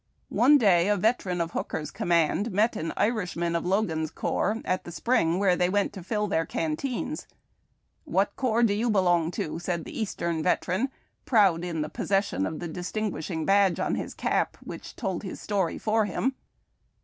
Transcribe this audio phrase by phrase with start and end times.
[0.29, 4.91] One day a veteran of Hooker's command met an Irishman of Logan's Corps at the
[4.91, 7.27] spring where they went to fill their canteens.
[8.03, 10.89] "What corps do you belong to?" said the Eastern veteran,
[11.27, 15.39] proud in the possession of the dis tinguisliing badge on his cap, which told his
[15.39, 16.33] story for him.